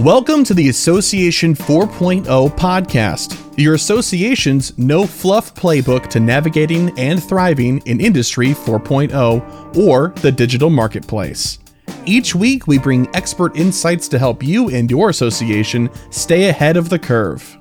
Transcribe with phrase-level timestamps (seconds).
[0.00, 2.24] Welcome to the Association 4.0
[2.56, 10.32] podcast, your association's no fluff playbook to navigating and thriving in Industry 4.0 or the
[10.32, 11.58] digital marketplace.
[12.06, 16.88] Each week, we bring expert insights to help you and your association stay ahead of
[16.88, 17.58] the curve.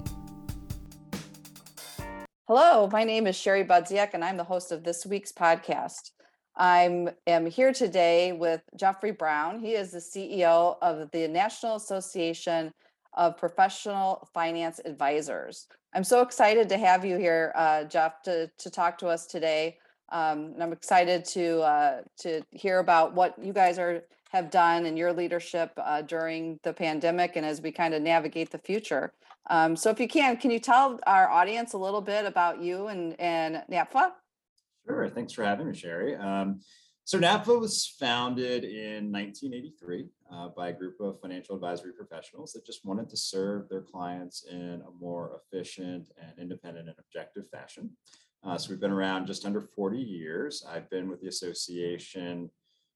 [2.48, 6.12] Hello, my name is Sherry Budziak, and I'm the host of this week's podcast.
[6.60, 9.62] I am here today with Geoffrey Brown.
[9.62, 12.74] He is the CEO of the National Association
[13.14, 15.68] of Professional Finance Advisors.
[15.94, 19.78] I'm so excited to have you here, uh, Jeff, to, to talk to us today.
[20.12, 24.86] Um, and I'm excited to uh, to hear about what you guys are have done
[24.86, 29.14] and your leadership uh, during the pandemic and as we kind of navigate the future.
[29.50, 32.88] Um, so, if you can, can you tell our audience a little bit about you
[32.88, 34.12] and and NAPFA?
[34.88, 35.10] Sure.
[35.10, 36.16] Thanks for having me, Sherry.
[36.16, 36.62] Um,
[37.10, 42.66] so NAPFA was founded in 1983 uh, by a group of financial advisory professionals that
[42.66, 47.90] just wanted to serve their clients in a more efficient and independent and objective fashion.
[48.44, 50.64] Uh, so we've been around just under 40 years.
[50.70, 52.52] I've been with the association,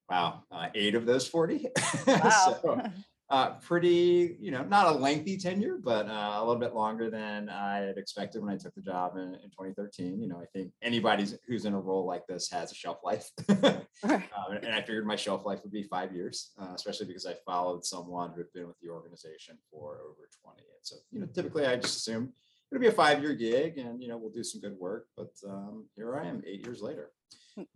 [0.10, 1.68] wow, uh, eight of those 40.
[2.08, 2.60] Wow.
[2.62, 2.82] so,
[3.30, 7.50] uh, pretty, you know, not a lengthy tenure, but uh, a little bit longer than
[7.50, 10.22] I had expected when I took the job in, in 2013.
[10.22, 13.30] You know, I think anybody who's in a role like this has a shelf life.
[14.04, 17.36] Um, and I figured my shelf life would be five years, uh, especially because I
[17.46, 20.58] followed someone who had been with the organization for over 20.
[20.58, 22.34] And so, you know, typically I just assume
[22.70, 25.08] it'll be a five year gig and, you know, we'll do some good work.
[25.16, 27.12] But um, here I am eight years later.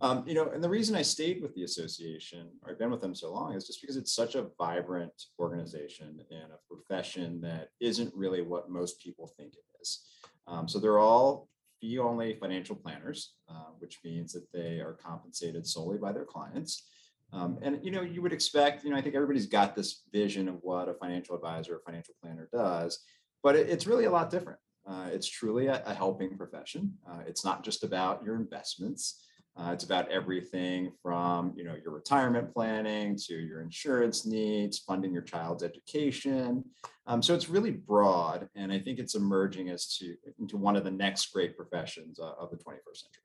[0.01, 3.01] Um, you know, and the reason I stayed with the association or I've been with
[3.01, 7.69] them so long is just because it's such a vibrant organization and a profession that
[7.79, 10.01] isn't really what most people think it is.
[10.47, 11.47] Um, so they're all
[11.79, 16.87] fee only financial planners, uh, which means that they are compensated solely by their clients.
[17.33, 20.47] Um, and you know, you would expect, you know, I think everybody's got this vision
[20.47, 22.99] of what a financial advisor or financial planner does,
[23.43, 24.59] but it, it's really a lot different.
[24.87, 26.93] Uh, it's truly a, a helping profession.
[27.07, 29.26] Uh, it's not just about your investments.
[29.57, 35.11] Uh, it's about everything from you know your retirement planning to your insurance needs, funding
[35.11, 36.63] your child's education.
[37.07, 40.83] Um, so it's really broad, and I think it's emerging as to into one of
[40.83, 43.23] the next great professions uh, of the 21st century.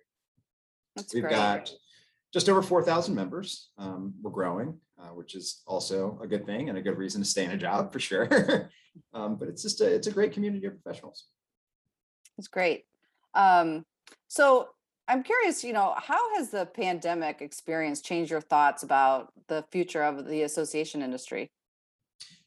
[0.97, 1.35] That's We've great.
[1.35, 1.71] got
[2.33, 3.71] just over 4,000 members.
[3.77, 7.29] Um, we're growing, uh, which is also a good thing and a good reason to
[7.29, 8.71] stay in a job for sure.
[9.15, 11.27] um, but it's just a it's a great community of professionals.
[12.39, 12.85] That's great.
[13.35, 13.85] Um,
[14.29, 14.69] so
[15.09, 20.03] I'm curious, you know, how has the pandemic experience changed your thoughts about the future
[20.03, 21.51] of the association industry?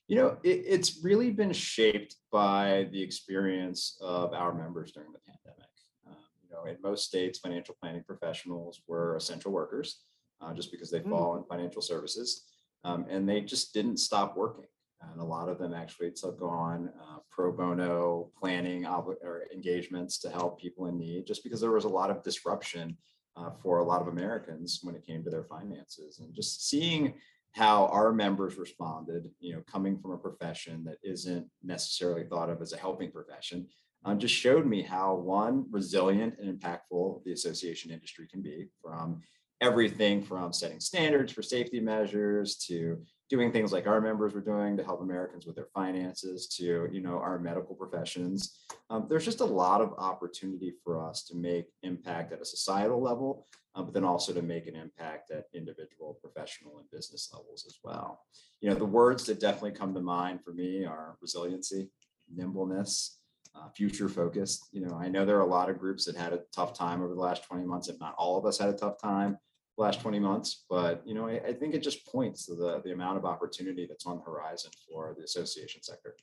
[0.07, 5.19] You know, it, it's really been shaped by the experience of our members during the
[5.19, 5.69] pandemic.
[6.07, 9.99] Um, you know, in most states, financial planning professionals were essential workers
[10.41, 11.09] uh, just because they Mm.
[11.09, 12.45] fall in financial services,
[12.83, 14.65] um, and they just didn't stop working.
[15.11, 20.29] And a lot of them actually took on uh, pro bono planning or engagements to
[20.29, 22.97] help people in need, just because there was a lot of disruption
[23.37, 26.19] uh, for a lot of Americans when it came to their finances.
[26.19, 27.15] And just seeing
[27.53, 32.61] how our members responded, you know, coming from a profession that isn't necessarily thought of
[32.61, 33.67] as a helping profession,
[34.03, 39.21] uh, just showed me how one resilient and impactful the association industry can be from
[39.61, 44.77] everything from setting standards for safety measures to doing things like our members were doing
[44.77, 48.59] to help Americans with their finances to you know our medical professions.
[48.89, 53.01] Um, there's just a lot of opportunity for us to make impact at a societal
[53.01, 57.65] level, uh, but then also to make an impact at individual, professional, and business levels
[57.67, 58.21] as well.
[58.61, 61.89] You know, the words that definitely come to mind for me are resiliency,
[62.33, 63.19] nimbleness,
[63.55, 64.67] uh, future focused.
[64.71, 67.01] You know, I know there are a lot of groups that had a tough time
[67.01, 69.37] over the last 20 months, if not all of us had a tough time
[69.77, 70.65] last 20 months.
[70.69, 73.85] But, you know, I, I think it just points to the, the amount of opportunity
[73.85, 76.15] that's on the horizon for the association sector.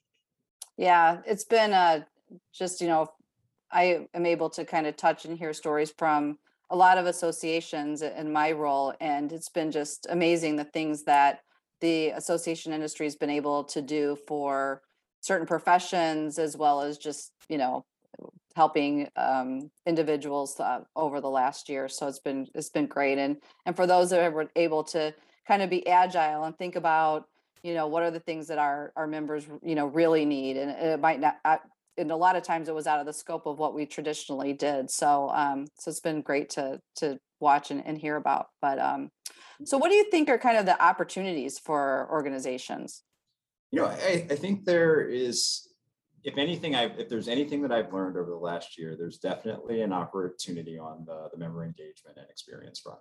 [0.77, 2.07] Yeah, it's been a
[2.55, 3.09] just, you know,
[3.71, 6.39] I am able to kind of touch and hear stories from
[6.71, 8.95] a lot of associations in my role.
[9.01, 11.41] And it's been just amazing the things that
[11.81, 14.83] the association industry has been able to do for
[15.21, 17.85] certain professions as well as just, you know,
[18.55, 21.89] helping um, individuals uh, over the last year.
[21.89, 23.19] So it's been it's been great.
[23.19, 23.37] And
[23.67, 25.15] and for those that were able to
[25.47, 27.27] kind of be agile and think about,
[27.63, 30.71] you know, what are the things that our our members, you know, really need, and
[30.71, 31.37] it might not.
[31.45, 31.59] uh,
[31.99, 34.55] and a lot of times it was out of the scope of what we traditionally
[34.55, 34.91] did.
[34.91, 38.47] So um, so it's been great to to watch and, and hear about.
[38.63, 39.11] But um,
[39.65, 43.03] so what do you think are kind of the opportunities for organizations?
[43.71, 45.67] You know, I, I think there is,
[46.25, 49.83] if anything, I if there's anything that I've learned over the last year, there's definitely
[49.83, 53.01] an opportunity on the, the member engagement and experience front.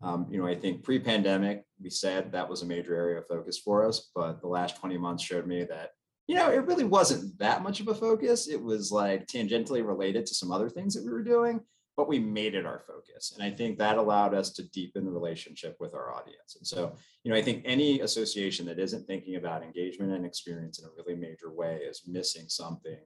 [0.00, 3.58] Um, you know, I think pre-pandemic, we said that was a major area of focus
[3.58, 5.90] for us, but the last 20 months showed me that
[6.28, 8.48] you know, it really wasn't that much of a focus.
[8.48, 11.60] It was like tangentially related to some other things that we were doing,
[12.02, 13.32] but we made it our focus.
[13.32, 16.56] And I think that allowed us to deepen the relationship with our audience.
[16.56, 20.80] And so, you know, I think any association that isn't thinking about engagement and experience
[20.80, 22.98] in a really major way is missing something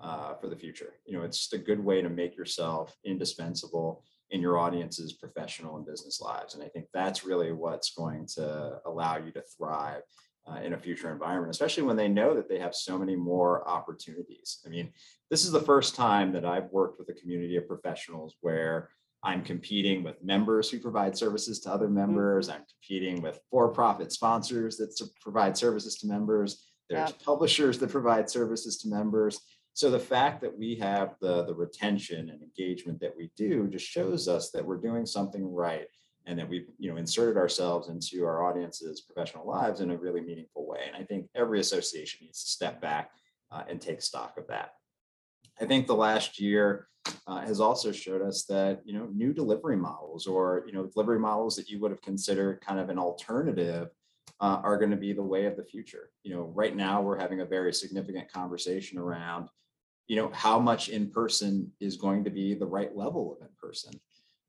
[0.00, 0.94] uh, for the future.
[1.06, 5.76] You know, it's just a good way to make yourself indispensable in your audience's professional
[5.76, 6.54] and business lives.
[6.54, 10.02] And I think that's really what's going to allow you to thrive
[10.46, 13.68] uh, in a future environment, especially when they know that they have so many more
[13.68, 14.60] opportunities.
[14.66, 14.92] I mean,
[15.30, 18.90] this is the first time that I've worked with a community of professionals where
[19.22, 22.48] I'm competing with members who provide services to other members.
[22.48, 26.64] I'm competing with for-profit sponsors that provide services to members.
[26.88, 29.38] There's publishers that provide services to members.
[29.74, 33.86] So the fact that we have the, the retention and engagement that we do just
[33.86, 35.86] shows us that we're doing something right
[36.30, 40.20] and that we've you know inserted ourselves into our audience's professional lives in a really
[40.20, 40.82] meaningful way.
[40.86, 43.10] And I think every association needs to step back
[43.50, 44.70] uh, and take stock of that.
[45.60, 46.86] I think the last year
[47.26, 51.18] uh, has also showed us that you know new delivery models or you know delivery
[51.18, 53.88] models that you would have considered kind of an alternative
[54.40, 56.10] uh, are going to be the way of the future.
[56.22, 59.48] You know, right now we're having a very significant conversation around
[60.06, 63.52] you know how much in person is going to be the right level of in
[63.60, 63.92] person.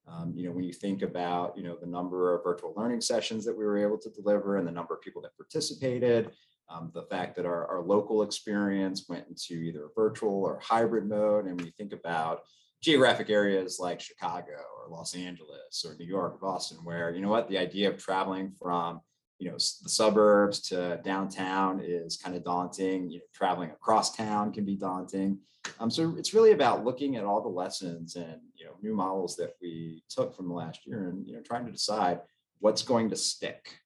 [0.07, 3.45] Um, you know, when you think about, you know, the number of virtual learning sessions
[3.45, 6.31] that we were able to deliver and the number of people that participated,
[6.69, 11.45] um, the fact that our, our local experience went into either virtual or hybrid mode.
[11.45, 12.42] And when you think about
[12.81, 17.30] geographic areas like Chicago or Los Angeles or New York, or Boston, where, you know
[17.30, 19.01] what, the idea of traveling from,
[19.42, 23.10] you know, the suburbs to downtown is kind of daunting.
[23.10, 25.40] You know, traveling across town can be daunting.
[25.80, 29.36] Um, so it's really about looking at all the lessons and you know new models
[29.38, 32.20] that we took from the last year, and you know trying to decide
[32.60, 33.80] what's going to stick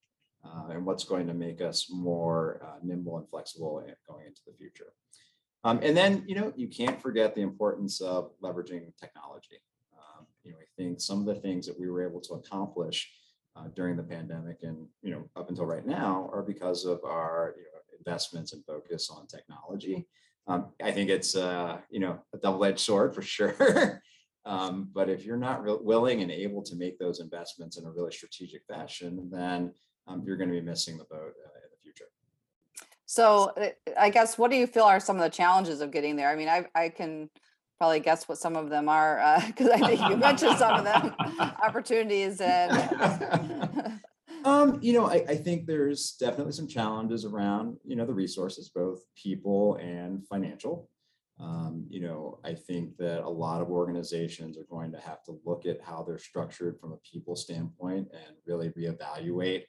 [0.44, 4.54] uh, and what's going to make us more uh, nimble and flexible going into the
[4.58, 4.92] future.
[5.64, 9.62] Um, and then you know you can't forget the importance of leveraging technology.
[9.94, 13.10] Um, you know I think some of the things that we were able to accomplish
[13.56, 17.54] uh, during the pandemic and you know up until right now are because of our
[17.58, 20.08] you know, investments and focus on technology.
[20.48, 24.02] Um, I think it's uh, you know a double-edged sword for sure.
[24.46, 27.92] um, but if you're not re- willing and able to make those investments in a
[27.92, 29.74] really strategic fashion, then
[30.08, 32.06] um, you're going to be missing the boat uh, in the future.
[33.06, 33.70] So uh,
[34.00, 36.30] I guess what do you feel are some of the challenges of getting there?
[36.30, 37.30] I mean, I I can
[37.78, 40.84] probably guess what some of them are because uh, I think you mentioned some of
[40.86, 41.14] them
[41.64, 44.02] opportunities and
[44.44, 48.70] Um, you know, I, I, think there's definitely some challenges around, you know, the resources,
[48.70, 50.88] both people and financial.
[51.40, 55.40] Um, you know, I think that a lot of organizations are going to have to
[55.46, 59.64] look at how they're structured from a people standpoint and really reevaluate,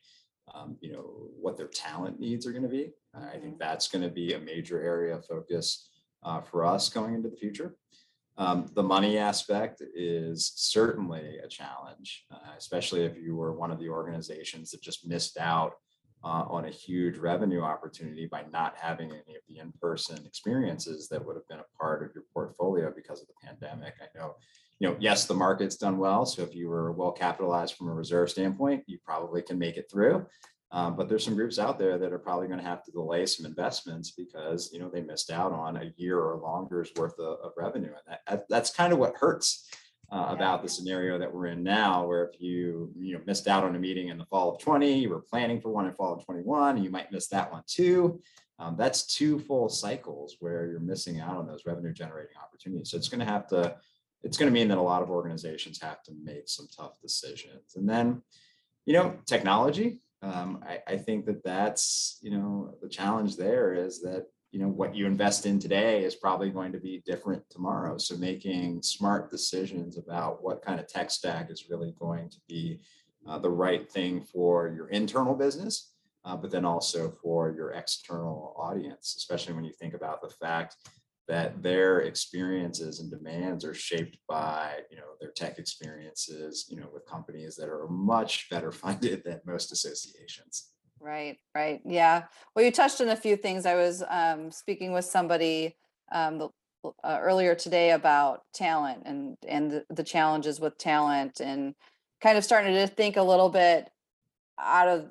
[0.54, 2.92] um, you know, what their talent needs are going to be.
[3.14, 3.58] I think mm-hmm.
[3.58, 5.88] that's going to be a major area of focus
[6.26, 7.76] uh, for us going into the future.
[8.36, 13.78] Um, the money aspect is certainly a challenge, uh, especially if you were one of
[13.78, 15.72] the organizations that just missed out
[16.22, 21.24] uh, on a huge revenue opportunity by not having any of the in-person experiences that
[21.24, 23.94] would have been a part of your portfolio because of the pandemic.
[24.02, 24.34] I know,
[24.80, 26.26] you know, yes, the market's done well.
[26.26, 29.88] So if you were well capitalized from a reserve standpoint, you probably can make it
[29.90, 30.26] through.
[30.72, 33.24] Um, but there's some groups out there that are probably going to have to delay
[33.26, 37.38] some investments because you know they missed out on a year or longer's worth of,
[37.40, 39.68] of revenue, and that, that's kind of what hurts
[40.12, 42.04] uh, about the scenario that we're in now.
[42.04, 44.92] Where if you you know missed out on a meeting in the fall of 20,
[44.92, 47.62] you were planning for one in fall of 21, and you might miss that one
[47.68, 48.20] too.
[48.58, 52.90] Um, that's two full cycles where you're missing out on those revenue generating opportunities.
[52.90, 53.76] So it's going to have to
[54.24, 57.76] it's going to mean that a lot of organizations have to make some tough decisions,
[57.76, 58.22] and then
[58.84, 64.00] you know technology um, I, I think that that's you know the challenge there is
[64.02, 67.98] that you know what you invest in today is probably going to be different tomorrow.
[67.98, 72.80] So making smart decisions about what kind of tech stack is really going to be
[73.26, 75.92] uh, the right thing for your internal business
[76.26, 80.76] uh, but then also for your external audience especially when you think about the fact
[81.28, 86.88] that their experiences and demands are shaped by you know their tech experiences you know
[86.92, 90.70] with companies that are much better funded than most associations.
[91.00, 92.24] Right right yeah.
[92.54, 93.66] Well you touched on a few things.
[93.66, 95.76] I was um, speaking with somebody
[96.12, 96.48] um, the,
[97.02, 101.74] uh, earlier today about talent and and the, the challenges with talent and
[102.20, 103.90] kind of starting to think a little bit
[104.58, 105.10] out of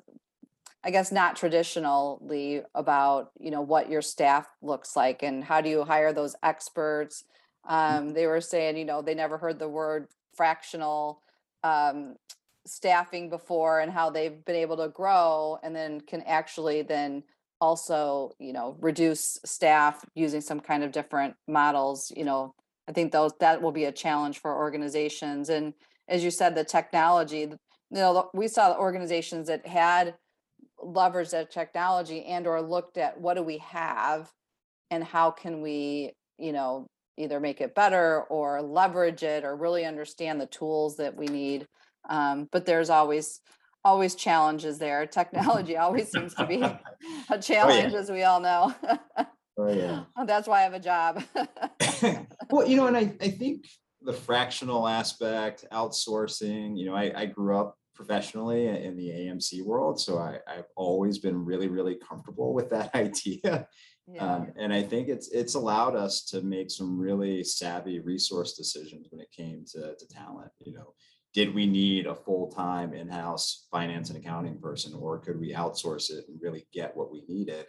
[0.86, 5.68] I guess not traditionally about you know what your staff looks like and how do
[5.68, 7.24] you hire those experts.
[7.68, 7.96] Mm-hmm.
[7.96, 11.20] Um, they were saying you know they never heard the word fractional
[11.64, 12.14] um,
[12.66, 17.22] staffing before and how they've been able to grow and then can actually then
[17.60, 22.54] also, you know, reduce staff using some kind of different models, you know,
[22.88, 25.48] I think those, that will be a challenge for organizations.
[25.48, 25.74] And
[26.08, 27.58] as you said, the technology, you
[27.90, 30.14] know, we saw the organizations that had
[30.86, 34.30] leveraged that technology and or looked at what do we have
[34.90, 36.86] and how can we, you know,
[37.18, 41.66] either make it better or leverage it or really understand the tools that we need.
[42.08, 43.40] Um, but there's always
[43.84, 45.06] always challenges there.
[45.06, 46.62] Technology always seems to be
[47.30, 48.74] a challenge, as we all know.
[49.56, 50.04] Oh, yeah.
[50.26, 51.22] That's why I have a job.
[52.50, 53.66] well, you know, and I, I think
[54.02, 59.98] the fractional aspect, outsourcing, you know, I, I grew up professionally in the AMC world.
[59.98, 63.66] So I, I've always been really, really comfortable with that idea.
[64.06, 64.24] Yeah.
[64.24, 69.08] Um, and I think it's it's allowed us to make some really savvy resource decisions
[69.10, 70.52] when it came to, to talent.
[70.60, 70.94] You know,
[71.34, 76.24] did we need a full-time in-house finance and accounting person, or could we outsource it
[76.28, 77.66] and really get what we needed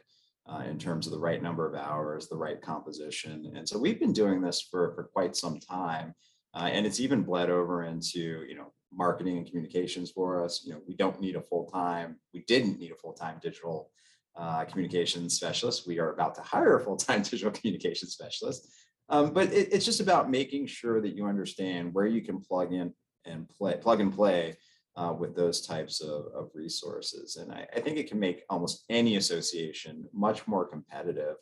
[0.48, 3.52] uh, in terms of the right number of hours, the right composition?
[3.56, 6.14] And so we've been doing this for for quite some time,
[6.58, 10.64] uh, and it's even bled over into you know marketing and communications for us.
[10.66, 12.18] You know, we don't need a full-time.
[12.34, 13.92] We didn't need a full-time digital
[14.36, 15.86] uh, communications specialist.
[15.86, 18.70] We are about to hire a full-time digital communications specialist.
[19.10, 22.74] Um, but it, it's just about making sure that you understand where you can plug
[22.74, 22.94] in
[23.26, 24.58] and play, plug and play
[24.96, 27.36] uh, with those types of, of resources.
[27.36, 31.36] And I, I, think it can make almost any association much more competitive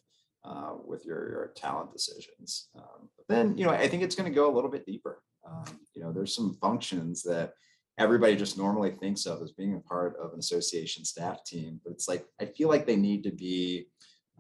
[0.46, 2.70] uh, with your, your talent decisions.
[2.76, 5.22] Um, but then, you know, I think it's going to go a little bit deeper.
[5.48, 7.54] Um, you know, there's some functions that
[7.98, 11.80] everybody just normally thinks of as being a part of an association staff team.
[11.84, 13.88] But it's like, I feel like they need to be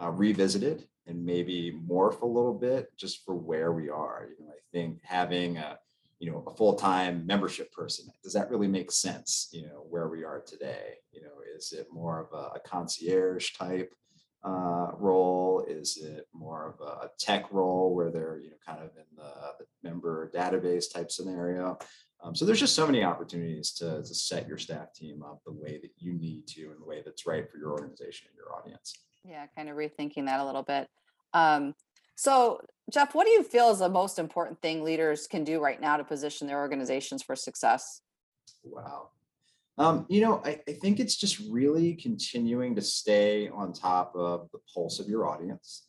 [0.01, 4.27] uh, revisited and maybe morph a little bit just for where we are.
[4.37, 5.77] You know, I think having a,
[6.19, 9.49] you know, a full-time membership person, does that really make sense?
[9.51, 13.51] You know, where we are today, you know, is it more of a, a concierge
[13.53, 13.93] type
[14.45, 15.65] uh, role?
[15.67, 19.31] Is it more of a tech role where they're, you know, kind of in the,
[19.59, 21.77] the member database type scenario?
[22.23, 25.51] Um, so there's just so many opportunities to, to set your staff team up the
[25.51, 28.55] way that you need to and the way that's right for your organization and your
[28.55, 28.93] audience.
[29.23, 30.87] Yeah, kind of rethinking that a little bit.
[31.33, 31.75] Um,
[32.15, 32.61] so,
[32.91, 35.97] Jeff, what do you feel is the most important thing leaders can do right now
[35.97, 38.01] to position their organizations for success?
[38.63, 39.09] Wow.
[39.77, 44.49] Um, you know, I, I, think it's just really continuing to stay on top of
[44.53, 45.83] the pulse of your audience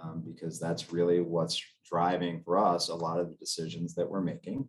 [0.00, 4.20] um, because that's really what's driving for us a lot of the decisions that we're
[4.20, 4.68] making.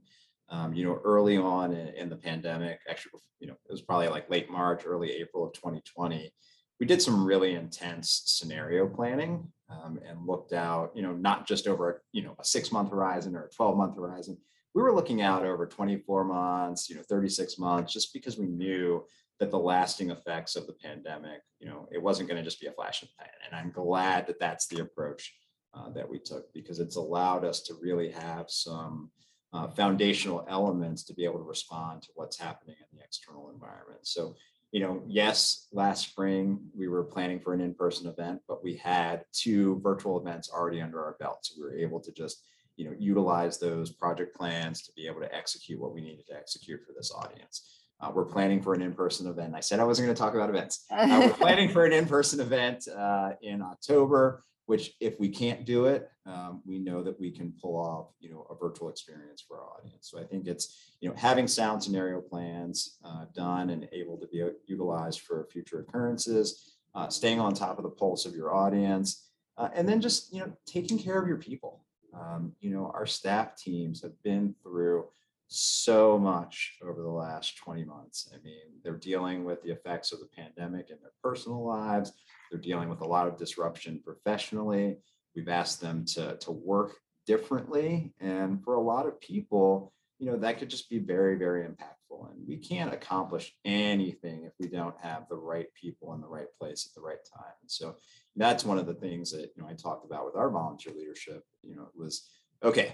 [0.49, 4.09] Um, you know, early on in, in, the pandemic, actually, you know, it was probably
[4.09, 6.33] like late March, early April of 2020.
[6.79, 11.67] We did some really intense scenario planning um, and looked out, you know, not just
[11.67, 14.37] over, you know, a six month horizon or a 12 month horizon.
[14.73, 19.05] We were looking out over 24 months, you know, 36 months, just because we knew
[19.39, 22.67] that the lasting effects of the pandemic, you know, it wasn't going to just be
[22.67, 23.33] a flash in the pan.
[23.45, 25.33] And I'm glad that that's the approach
[25.73, 29.09] uh, that we took because it's allowed us to really have some
[29.53, 33.99] uh, foundational elements to be able to respond to what's happening in the external environment.
[34.03, 34.35] So,
[34.71, 39.25] you know, yes, last spring we were planning for an in-person event, but we had
[39.31, 41.39] two virtual events already under our belt.
[41.43, 42.43] So we were able to just,
[42.75, 46.35] you know, utilize those project plans to be able to execute what we needed to
[46.35, 47.85] execute for this audience.
[47.99, 49.53] Uh, we're planning for an in-person event.
[49.55, 50.85] I said I wasn't going to talk about events.
[50.91, 55.85] Uh, we're planning for an in-person event uh, in October which if we can't do
[55.85, 59.59] it, um, we know that we can pull off, you know, a virtual experience for
[59.59, 60.09] our audience.
[60.09, 64.27] So I think it's, you know, having sound scenario plans uh, done and able to
[64.27, 69.29] be utilized for future occurrences, uh, staying on top of the pulse of your audience,
[69.57, 71.82] uh, and then just, you know, taking care of your people.
[72.13, 75.05] Um, you know, our staff teams have been through
[75.47, 78.29] so much over the last 20 months.
[78.33, 82.11] I mean, they're dealing with the effects of the pandemic in their personal lives.
[82.49, 84.97] They're dealing with a lot of disruption professionally.
[85.35, 86.93] We've asked them to, to work
[87.25, 88.13] differently.
[88.19, 92.02] And for a lot of people, you know, that could just be very, very impactful.
[92.31, 96.47] And we can't accomplish anything if we don't have the right people in the right
[96.59, 97.53] place at the right time.
[97.61, 97.95] And so
[98.35, 101.43] that's one of the things that, you know, I talked about with our volunteer leadership,
[101.63, 102.29] you know, it was
[102.63, 102.93] okay,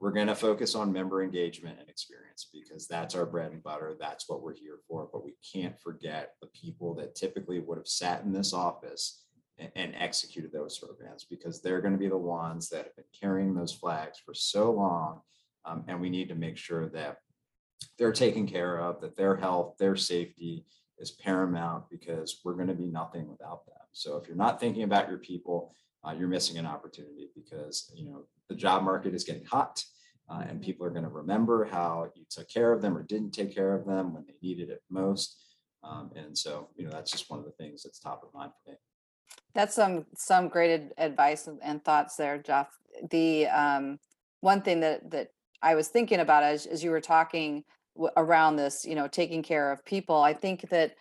[0.00, 3.94] we're going to focus on member engagement and experience because that's our bread and butter.
[3.98, 5.08] That's what we're here for.
[5.12, 9.24] But we can't forget the people that typically would have sat in this office
[9.58, 13.04] and, and executed those programs because they're going to be the ones that have been
[13.18, 15.20] carrying those flags for so long.
[15.64, 17.18] Um, and we need to make sure that
[17.98, 20.66] they're taken care of, that their health, their safety
[20.98, 23.76] is paramount because we're going to be nothing without them.
[23.92, 28.04] So if you're not thinking about your people, uh, you're missing an opportunity because you
[28.04, 29.82] know the job market is getting hot
[30.28, 33.30] uh, and people are going to remember how you took care of them or didn't
[33.30, 35.36] take care of them when they needed it most.
[35.82, 38.52] Um, and so, you know, that's just one of the things that's top of mind
[38.64, 38.76] for me.
[39.54, 42.68] That's some some great advice and- thoughts there, Jeff.
[43.10, 43.98] The um,
[44.40, 45.28] one thing that that
[45.62, 47.64] I was thinking about as as you were talking
[47.96, 50.16] w- around this, you know, taking care of people.
[50.16, 50.94] I think that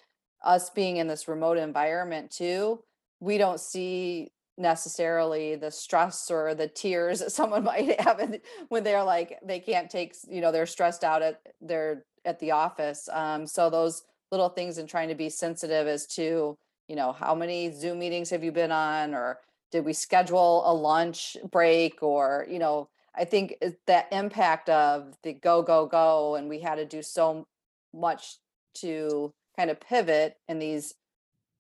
[0.44, 2.82] us being in this remote environment too,
[3.20, 8.22] we don't see necessarily the stress or the tears that someone might have
[8.70, 12.52] when they're like they can't take, you know, they're stressed out at their at the
[12.52, 13.10] office.
[13.12, 16.58] Um, so those little things and trying to be sensitive as to
[16.88, 19.40] you know how many zoom meetings have you been on or
[19.72, 23.56] did we schedule a lunch break or you know i think
[23.88, 27.46] that impact of the go go go and we had to do so
[27.94, 28.38] much
[28.74, 30.94] to kind of pivot in these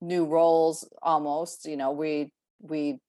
[0.01, 2.31] new roles almost you know we
[2.62, 3.00] we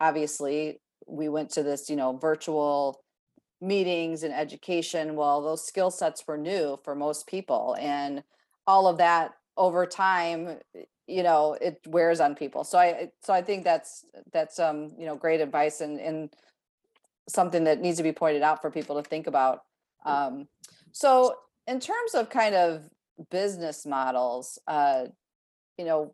[0.00, 3.00] obviously we went to this you know virtual
[3.60, 5.14] meetings and education.
[5.14, 8.22] Well those skill sets were new for most people and
[8.66, 10.58] all of that over time
[11.06, 12.64] you know it wears on people.
[12.64, 16.30] So i so i think that's that's um you know great advice and and
[17.28, 19.62] something that needs to be pointed out for people to think about
[20.04, 20.46] um
[20.90, 21.34] so
[21.66, 22.82] in terms of kind of
[23.30, 25.04] business models uh
[25.78, 26.12] you know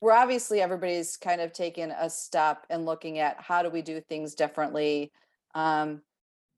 [0.00, 4.00] we're obviously everybody's kind of taking a step and looking at how do we do
[4.00, 5.10] things differently
[5.54, 6.02] um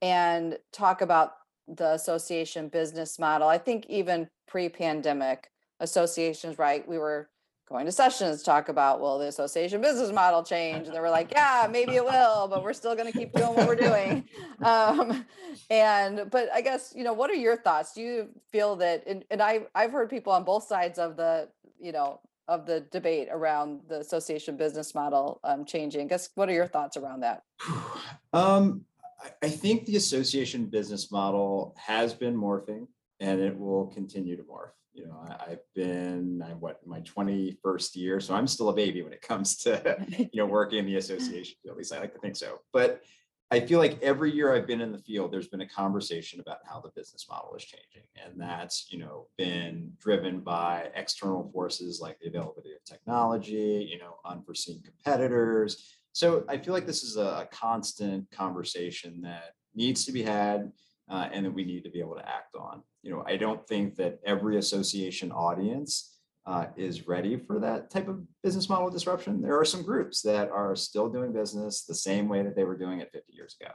[0.02, 1.32] and talk about
[1.68, 6.86] the association business model i think even pre-pandemic associations, right?
[6.86, 7.28] We were
[7.68, 10.86] going to sessions to talk about, well, the association business model change.
[10.86, 13.54] And they were like, yeah, maybe it will, but we're still going to keep doing
[13.54, 14.24] what we're doing.
[14.62, 15.26] Um,
[15.68, 17.92] and, but I guess, you know, what are your thoughts?
[17.92, 21.50] Do you feel that, and, and I, I've heard people on both sides of the,
[21.78, 26.02] you know, of the debate around the association business model um, changing.
[26.02, 27.42] I guess what are your thoughts around that?
[28.32, 28.84] Um,
[29.22, 32.86] I, I think the association business model has been morphing
[33.20, 34.72] and it will continue to morph.
[34.96, 39.02] You know, I, I've been, I'm what, my 21st year, so I'm still a baby
[39.02, 41.56] when it comes to, you know, working in the association.
[41.68, 42.60] At least I like to think so.
[42.72, 43.02] But
[43.50, 46.58] I feel like every year I've been in the field, there's been a conversation about
[46.64, 48.02] how the business model is changing.
[48.16, 53.98] And that's, you know, been driven by external forces like the availability of technology, you
[53.98, 55.96] know, unforeseen competitors.
[56.12, 60.72] So I feel like this is a constant conversation that needs to be had
[61.08, 62.82] uh, and that we need to be able to act on.
[63.02, 66.14] You know, I don't think that every association audience
[66.46, 69.40] uh, is ready for that type of business model disruption.
[69.42, 72.76] There are some groups that are still doing business the same way that they were
[72.76, 73.70] doing it 50 years ago.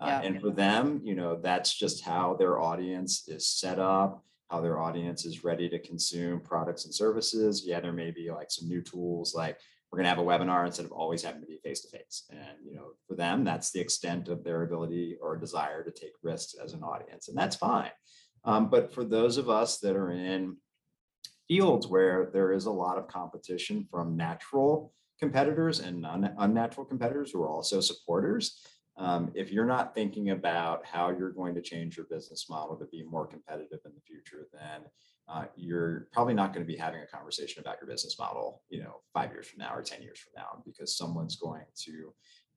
[0.00, 0.20] Uh, Yeah.
[0.22, 4.78] and for them, you know, that's just how their audience is set up, how their
[4.78, 7.64] audience is ready to consume products and services.
[7.66, 9.58] Yeah, there may be like some new tools like
[9.96, 12.24] we're going to have a webinar instead of always having to be face to face.
[12.28, 16.12] And you know, for them, that's the extent of their ability or desire to take
[16.22, 17.90] risks as an audience, and that's fine.
[18.44, 20.58] Um, but for those of us that are in
[21.48, 26.06] fields where there is a lot of competition from natural competitors and
[26.38, 28.60] unnatural competitors who are also supporters,
[28.98, 32.84] um, if you're not thinking about how you're going to change your business model to
[32.84, 34.82] be more competitive in the future, then
[35.28, 38.80] uh, you're probably not going to be having a conversation about your business model, you
[38.80, 42.14] know, five years from now or 10 years from now, because someone's going to,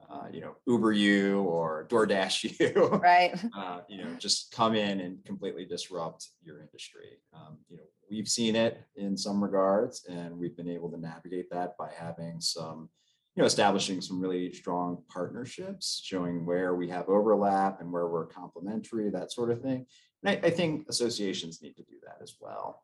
[0.09, 3.33] uh, you know, Uber you or DoorDash you, Right.
[3.57, 7.19] uh, you know, just come in and completely disrupt your industry.
[7.33, 11.49] Um, you know, we've seen it in some regards, and we've been able to navigate
[11.49, 12.89] that by having some,
[13.35, 18.25] you know, establishing some really strong partnerships, showing where we have overlap and where we're
[18.25, 19.85] complementary, that sort of thing.
[20.23, 22.83] And I, I think associations need to do that as well.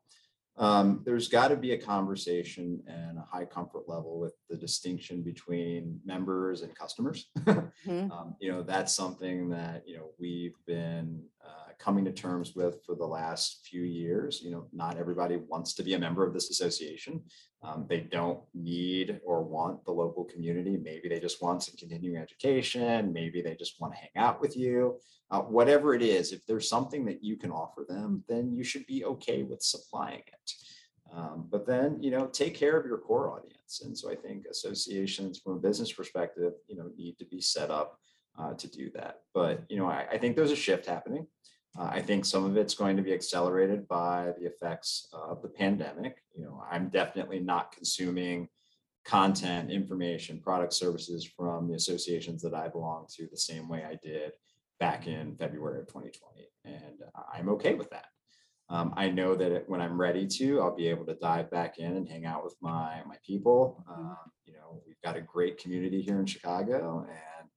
[0.58, 5.22] Um, there's got to be a conversation and a high comfort level with the distinction
[5.22, 7.28] between members and customers.
[7.86, 8.10] Mhm.
[8.10, 12.84] Um, you know, that's something that, you know, we've been uh, coming to terms with
[12.84, 14.40] for the last few years.
[14.42, 17.22] You know, not everybody wants to be a member of this association.
[17.62, 20.76] Um, they don't need or want the local community.
[20.76, 23.12] Maybe they just want some continuing education.
[23.12, 24.98] Maybe they just want to hang out with you.
[25.30, 28.86] Uh, whatever it is, if there's something that you can offer them, then you should
[28.86, 30.52] be okay with supplying it.
[31.12, 33.82] Um, but then, you know, take care of your core audience.
[33.84, 37.70] And so I think associations from a business perspective, you know, need to be set
[37.70, 37.98] up
[38.38, 39.20] uh, to do that.
[39.34, 41.26] But, you know, I, I think there's a shift happening.
[41.78, 45.48] Uh, I think some of it's going to be accelerated by the effects of the
[45.48, 46.22] pandemic.
[46.34, 48.48] You know, I'm definitely not consuming
[49.04, 53.98] content, information, product services from the associations that I belong to the same way I
[54.02, 54.32] did
[54.80, 56.48] back in February of 2020.
[56.64, 58.06] And I'm okay with that.
[58.68, 61.78] Um, I know that it- when I'm ready to, I'll be able to dive back
[61.78, 63.84] in and hang out with my my people.
[63.88, 67.48] Um, you know, we've got a great community here in Chicago, and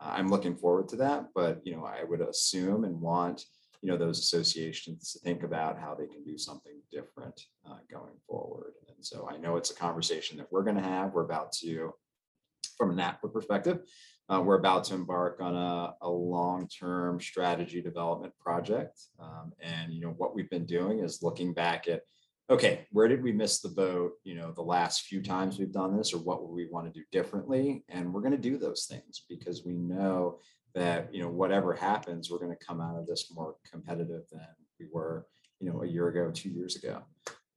[0.00, 1.28] I'm looking forward to that.
[1.34, 3.44] But you know, I would assume and want
[3.86, 8.16] you know those associations to think about how they can do something different uh, going
[8.28, 8.72] forward.
[8.88, 11.12] And so I know it's a conversation that we're going to have.
[11.12, 11.92] We're about to,
[12.76, 13.78] from a NAPFA perspective,
[14.28, 18.98] uh, we're about to embark on a, a long-term strategy development project.
[19.20, 22.00] Um, and you know what we've been doing is looking back at,
[22.50, 24.14] okay, where did we miss the boat?
[24.24, 27.00] You know, the last few times we've done this, or what would we want to
[27.00, 27.84] do differently?
[27.88, 30.40] And we're going to do those things because we know
[30.76, 34.46] that you know whatever happens, we're going to come out of this more competitive than
[34.78, 35.26] we were,
[35.58, 37.02] you know, a year ago, two years ago.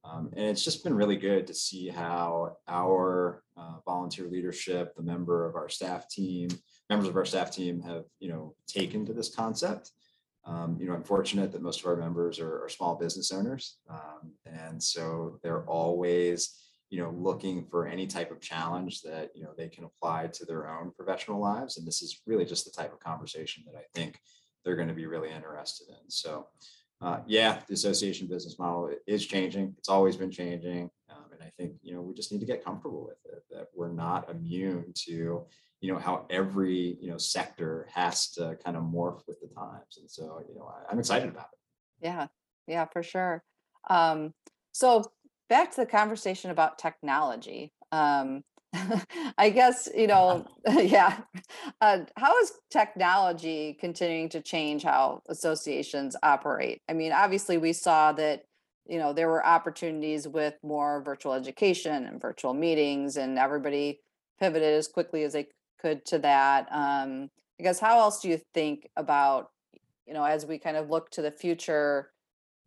[0.02, 5.02] Um, and it's just been really good to see how our uh, volunteer leadership, the
[5.02, 6.48] member of our staff team,
[6.88, 9.90] members of our staff team have, you know, taken to this concept.
[10.46, 13.76] Um, you know, I'm fortunate that most of our members are, are small business owners.
[13.90, 16.58] Um, and so they're always,
[16.90, 20.44] you know, looking for any type of challenge that, you know, they can apply to
[20.44, 21.78] their own professional lives.
[21.78, 24.20] And this is really just the type of conversation that I think
[24.64, 26.10] they're going to be really interested in.
[26.10, 26.48] So,
[27.00, 29.74] uh, yeah, the association business model is changing.
[29.78, 30.90] It's always been changing.
[31.08, 33.68] Um, and I think, you know, we just need to get comfortable with it, that
[33.74, 35.46] we're not immune to,
[35.80, 39.96] you know, how every, you know, sector has to kind of morph with the times.
[39.98, 42.04] And so, you know, I, I'm excited about it.
[42.04, 42.26] Yeah,
[42.66, 43.42] yeah, for sure.
[43.88, 44.34] Um,
[44.72, 45.04] so
[45.50, 47.72] back to the conversation about technology.
[47.92, 48.42] Um,
[49.36, 51.18] I guess, you know, yeah.
[51.80, 56.80] Uh, how is technology continuing to change how associations operate?
[56.88, 58.44] I mean, obviously, we saw that,
[58.86, 64.00] you know, there were opportunities with more virtual education and virtual meetings, and everybody
[64.38, 65.48] pivoted as quickly as they
[65.80, 66.68] could to that.
[66.70, 69.50] Um, I guess, how else do you think about,
[70.06, 72.10] you know, as we kind of look to the future,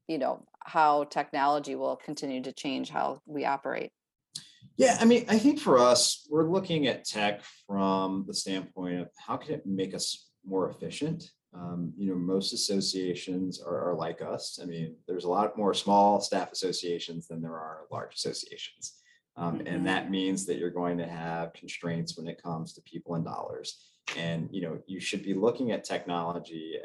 [0.07, 3.91] you know, how technology will continue to change how we operate?
[4.77, 9.09] Yeah, I mean, I think for us, we're looking at tech from the standpoint of
[9.17, 11.29] how can it make us more efficient?
[11.53, 14.59] Um, you know, most associations are, are, like us.
[14.61, 18.95] I mean, there's a lot more small staff associations than there are large associations.
[19.37, 19.67] Um, mm-hmm.
[19.67, 23.23] And that means that you're going to have constraints when it comes to people and
[23.23, 23.85] dollars.
[24.17, 26.77] And, you know, you should be looking at technology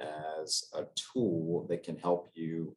[0.43, 2.77] as a tool that can help you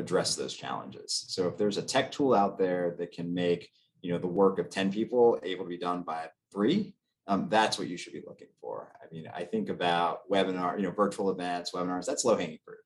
[0.00, 1.24] address those challenges.
[1.28, 3.70] So if there's a tech tool out there that can make
[4.02, 6.94] you know the work of 10 people able to be done by three
[7.26, 8.92] um, that's what you should be looking for.
[9.00, 12.78] I mean i think about webinar you know virtual events webinars that's low hanging fruit.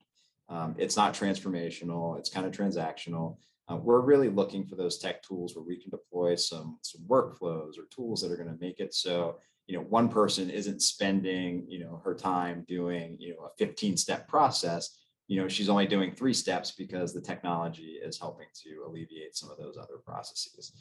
[0.49, 3.39] Um, it's not transformational it's kind of transactional.
[3.67, 7.79] Uh, we're really looking for those tech tools where we can deploy some some workflows
[7.79, 11.65] or tools that are going to make it so you know one person isn't spending
[11.69, 15.87] you know her time doing you know a 15 step process you know she's only
[15.87, 20.73] doing three steps because the technology is helping to alleviate some of those other processes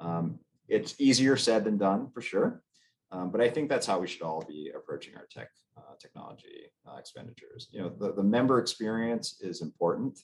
[0.00, 0.38] um,
[0.68, 2.62] it's easier said than done for sure.
[3.10, 6.70] Um, but I think that's how we should all be approaching our tech uh, technology
[6.88, 7.68] uh, expenditures.
[7.70, 10.18] You know, the, the member experience is important,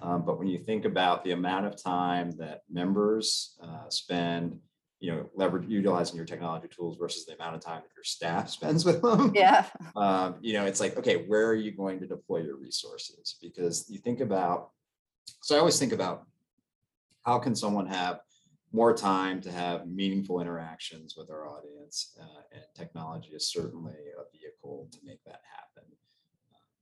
[0.00, 4.58] um, but when you think about the amount of time that members uh, spend,
[5.00, 8.50] you know, leverage utilizing your technology tools versus the amount of time that your staff
[8.58, 9.32] spends with them.
[9.34, 9.66] Yeah.
[9.94, 13.36] Um, you know, it's like, okay, where are you going to deploy your resources?
[13.40, 14.70] Because you think about,
[15.42, 16.26] so I always think about
[17.24, 18.20] how can someone have
[18.72, 22.16] more time to have meaningful interactions with our audience.
[22.20, 25.90] Uh, and technology is certainly a vehicle to make that happen.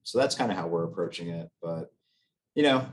[0.02, 1.48] so that's kind of how we're approaching it.
[1.62, 1.92] But,
[2.54, 2.86] you know,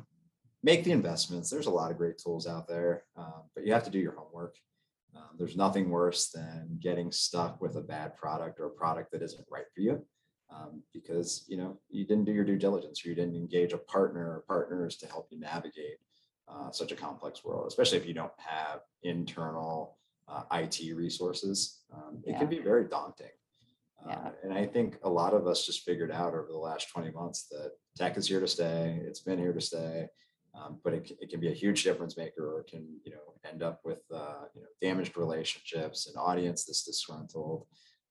[0.64, 1.50] make the investments.
[1.50, 4.16] There's a lot of great tools out there, um, but you have to do your
[4.16, 4.56] homework.
[5.16, 9.22] Um, there's nothing worse than getting stuck with a bad product or a product that
[9.22, 10.06] isn't right for you.
[10.50, 13.78] Um, because you know you didn't do your due diligence or you didn't engage a
[13.78, 15.98] partner or partners to help you navigate
[16.48, 19.98] uh, such a complex world, especially if you don't have internal
[20.28, 21.80] uh, IT resources.
[21.94, 22.40] Um, it yeah.
[22.40, 23.32] can be very daunting.
[24.08, 27.12] Uh, and I think a lot of us just figured out over the last 20
[27.12, 29.00] months that tech is here to stay.
[29.06, 30.08] It's been here to stay.
[30.56, 33.34] Um, but it, it can be a huge difference maker or it can you know
[33.50, 37.66] end up with uh, you know damaged relationships and audience that's disgruntled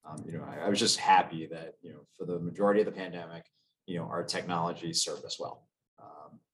[0.05, 2.87] um, you know I, I, was just happy that you know for the majority of
[2.87, 3.45] the pandemic
[3.87, 5.69] you know our technology served us well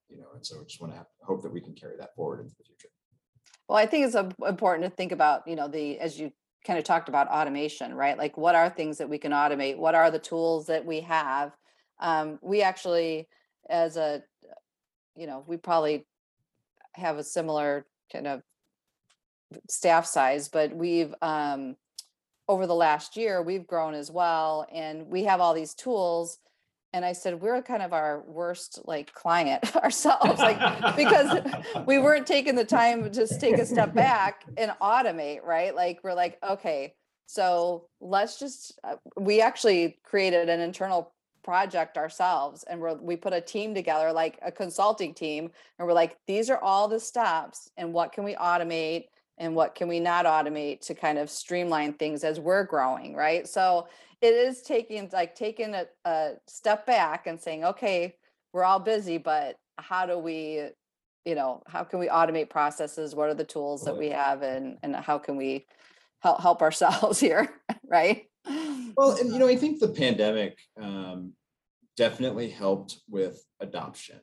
[0.08, 2.40] you know, and so I just want to hope that we can carry that forward
[2.40, 2.88] into the future.
[3.68, 6.32] Well, I think it's important to think about, you know, the as you
[6.66, 8.16] kind of talked about automation, right?
[8.16, 9.76] Like, what are things that we can automate?
[9.76, 11.52] What are the tools that we have?
[12.00, 13.28] Um, we actually,
[13.68, 14.22] as a,
[15.18, 16.06] you know, we probably
[16.94, 18.42] have a similar kind of
[19.68, 21.76] staff size, but we've um,
[22.48, 26.38] over the last year we've grown as well, and we have all these tools
[26.92, 31.38] and I said, we're kind of our worst like client ourselves, like because
[31.86, 35.74] we weren't taking the time to just take a step back and automate, right?
[35.74, 36.94] Like we're like, okay,
[37.26, 41.12] so let's just uh, we actually created an internal
[41.48, 45.94] project ourselves and we're we put a team together like a consulting team and we're
[45.94, 49.04] like these are all the steps and what can we automate
[49.38, 53.48] and what can we not automate to kind of streamline things as we're growing, right?
[53.48, 53.88] So
[54.20, 58.16] it is taking like taking a, a step back and saying, okay,
[58.52, 60.68] we're all busy, but how do we,
[61.24, 63.14] you know, how can we automate processes?
[63.14, 65.64] What are the tools that we have and and how can we
[66.20, 67.48] help help ourselves here,
[67.90, 68.26] right?
[68.98, 71.32] Well, and you know, I think the pandemic um,
[71.98, 74.20] definitely helped with adoption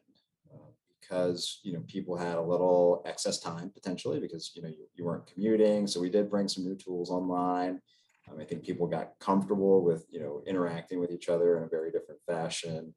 [0.52, 0.70] uh,
[1.02, 5.04] because you know people had a little excess time potentially because you know you, you
[5.04, 5.86] weren't commuting.
[5.86, 7.82] So we did bring some new tools online.
[8.32, 11.68] Um, I think people got comfortable with you know interacting with each other in a
[11.68, 12.96] very different fashion.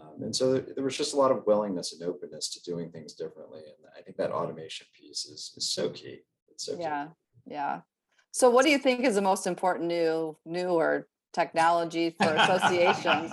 [0.00, 2.90] Um, and so there, there was just a lot of willingness and openness to doing
[2.90, 3.60] things differently.
[3.60, 6.22] And I think that automation piece is, is so key.
[6.48, 7.52] It's so yeah, key.
[7.52, 7.80] yeah.
[8.32, 13.30] So what do you think is the most important new new or technology for associations?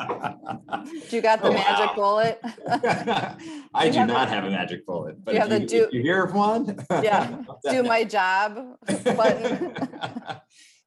[1.09, 1.95] do you got the Oh, magic wow.
[1.95, 2.41] bullet?
[3.73, 5.65] I You do not the- have a magic bullet, but you if have you, the
[5.65, 7.37] do- you hear of one, Yeah,
[7.69, 9.75] do my job button.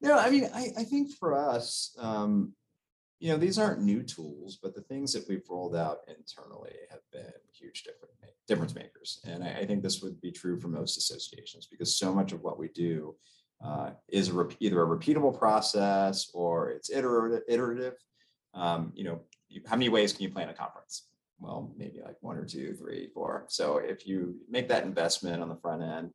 [0.03, 2.53] no, I mean, I, I think for us, um,
[3.21, 7.01] you know, these aren't new tools, but the things that we've rolled out internally have
[7.13, 8.13] been huge different
[8.47, 9.21] difference makers.
[9.27, 12.43] And I, I think this would be true for most associations because so much of
[12.43, 13.15] what we do
[13.65, 17.43] uh, is a rep- either a repeatable process or it's iterative.
[17.49, 17.95] iterative.
[18.53, 21.09] Um, you know, you, how many ways can you plan a conference?
[21.41, 23.47] Well, maybe like one or two, three, four.
[23.49, 26.11] So if you make that investment on the front end,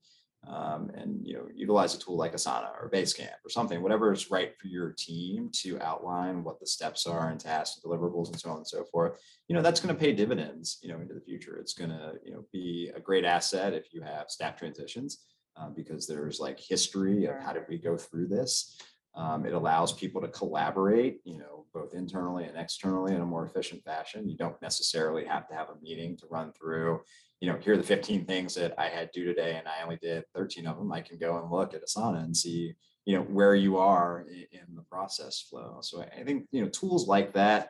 [0.47, 4.31] um, and you know utilize a tool like Asana or Basecamp or something, whatever is
[4.31, 8.39] right for your team to outline what the steps are and tasks and deliverables and
[8.39, 9.19] so on and so forth.
[9.49, 10.79] You know that's going to pay dividends.
[10.81, 11.57] You know into the future.
[11.57, 15.25] It's going to you know be a great asset if you have staff transitions
[15.59, 18.77] um, because there's like history of how did we go through this.
[19.15, 23.45] Um, it allows people to collaborate, you know, both internally and externally in a more
[23.45, 24.29] efficient fashion.
[24.29, 27.01] You don't necessarily have to have a meeting to run through
[27.39, 29.97] you know, here are the 15 things that I had due today and I only
[29.97, 30.91] did 13 of them.
[30.91, 32.73] I can go and look at Asana and see,
[33.05, 35.79] you know, where you are i- in the process flow.
[35.81, 37.69] So I I think, you know, tools like that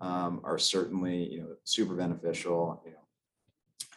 [0.00, 2.82] um, are certainly, you know, super beneficial.
[2.86, 3.06] You know,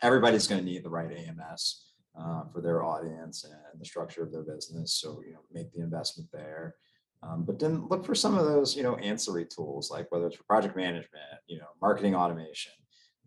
[0.01, 1.85] everybody's going to need the right AMS
[2.19, 4.95] uh, for their audience and the structure of their business.
[4.95, 6.75] So, you know, make the investment there.
[7.21, 10.35] Um, but then look for some of those, you know, ancillary tools, like whether it's
[10.35, 12.73] for project management, you know, marketing automation,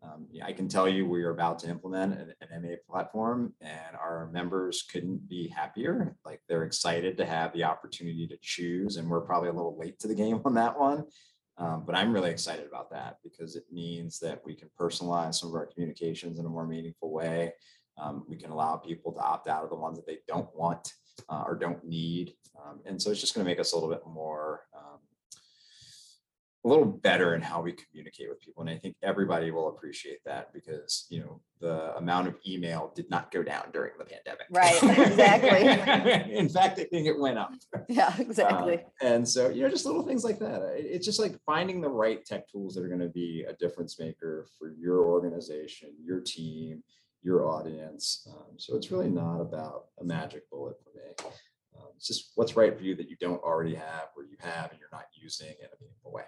[0.03, 3.97] um, I can tell you we are about to implement an, an MA platform and
[3.97, 6.17] our members couldn't be happier.
[6.25, 9.99] Like they're excited to have the opportunity to choose and we're probably a little late
[10.01, 11.05] to the game on that one.
[11.59, 15.49] Um, but I'm really excited about that because it means that we can personalize some
[15.49, 17.55] of our communications in a more meaningful way.
[17.99, 20.93] Um, we can allow people to opt out of the ones that they don't want
[21.29, 22.35] uh, or don't need.
[22.57, 24.99] Um, and so it's just going to make us a little bit more um,
[26.65, 28.61] a little better in how we communicate with people.
[28.61, 33.09] And I think everybody will appreciate that because, you know, the amount of email did
[33.09, 34.47] not go down during the pandemic.
[34.51, 36.35] Right, exactly.
[36.37, 37.53] in fact, I think it went up.
[37.89, 38.81] Yeah, Uh, exactly.
[39.01, 40.61] and so, you know, just little things like that.
[40.77, 44.01] It's just like finding the right tech tools that are going to be a difference
[44.01, 46.83] maker for your organization, your team,
[47.27, 48.27] your audience.
[48.31, 51.29] Um, so it's really not about a magic bullet for me.
[51.77, 54.71] Um, it's just what's right for you that you don't already have or you have
[54.71, 56.23] and you're not using in a meaningful way.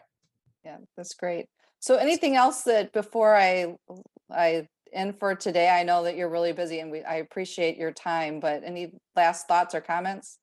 [0.65, 1.47] Yeah, that's great.
[1.79, 3.77] So anything else that before I
[4.29, 7.93] I end for today, I know that you're really busy and we I appreciate your
[7.93, 10.39] time, but any last thoughts or comments?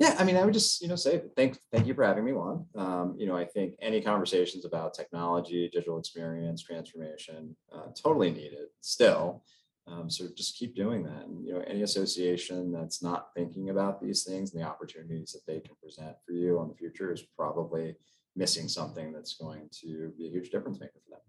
[0.00, 2.32] Yeah, I mean, I would just, you know, say thank thank you for having me
[2.32, 2.66] on.
[2.74, 8.66] Um, you know, I think any conversations about technology, digital experience, transformation, uh, totally needed
[8.80, 9.44] still.
[9.90, 11.26] Um, so just keep doing that.
[11.26, 15.46] And you know, any association that's not thinking about these things and the opportunities that
[15.46, 17.96] they can present for you on the future is probably
[18.36, 21.20] missing something that's going to be a huge difference maker for them.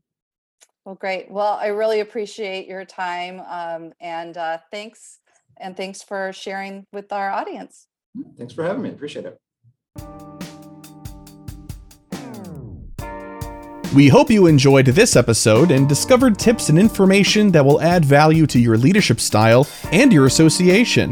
[0.85, 1.29] Well, great.
[1.29, 5.19] Well, I really appreciate your time um, and uh, thanks
[5.57, 7.87] and thanks for sharing with our audience.
[8.37, 8.89] Thanks for having me.
[8.89, 9.39] Appreciate it.
[13.93, 18.47] We hope you enjoyed this episode and discovered tips and information that will add value
[18.47, 21.11] to your leadership style and your association.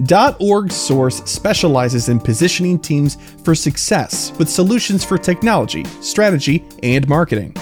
[0.00, 7.54] OrgSource specializes in positioning teams for success with solutions for technology, strategy, and marketing.